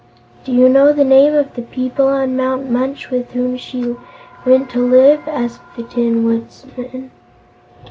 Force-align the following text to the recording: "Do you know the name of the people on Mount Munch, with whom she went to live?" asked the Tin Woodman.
"Do 0.45 0.51
you 0.51 0.67
know 0.67 0.91
the 0.91 1.03
name 1.03 1.35
of 1.35 1.53
the 1.53 1.61
people 1.61 2.07
on 2.07 2.35
Mount 2.35 2.67
Munch, 2.71 3.11
with 3.11 3.33
whom 3.33 3.55
she 3.55 3.95
went 4.43 4.71
to 4.71 4.83
live?" 4.83 5.27
asked 5.27 5.61
the 5.77 5.83
Tin 5.83 6.23
Woodman. 6.25 7.11